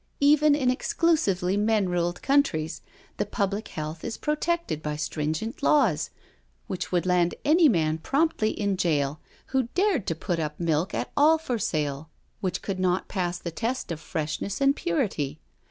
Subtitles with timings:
[0.23, 2.81] Even in ex clusively men ruled countries,
[3.17, 6.09] the public health is pro tected by stringent laws,
[6.65, 9.19] which would land any man promptly in jail
[9.53, 12.09] who dared to put up milk at all for sale
[12.39, 15.39] which could not pass the test of freshness and purity.